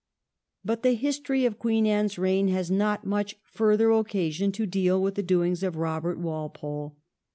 [0.65, 5.13] But the history of Queen Anne's reign has not much further occasion to deal with
[5.13, 6.95] the doings of Eobert Walpole.